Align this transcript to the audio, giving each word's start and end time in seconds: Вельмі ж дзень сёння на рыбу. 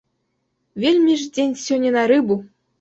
Вельмі 0.85 1.19
ж 1.25 1.29
дзень 1.37 1.55
сёння 1.67 1.95
на 2.01 2.09
рыбу. 2.17 2.43